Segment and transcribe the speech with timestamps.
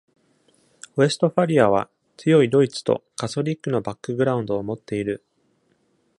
[0.97, 5.23] ウェストファリアは強いドイツとカソリックのバックグラウンドを持っている。